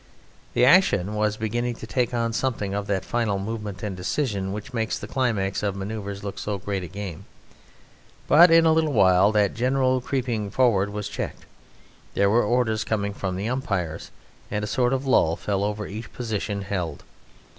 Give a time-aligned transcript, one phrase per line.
[0.55, 4.73] The action was beginning to take on something of that final movement and decision which
[4.73, 7.25] makes the climax of manoeuvres look so great a game.
[8.27, 11.45] But in a little while that general creeping forward was checked:
[12.15, 14.09] there were orders coming from the umpires,
[14.49, 17.03] and a sort of lull fell over each position held.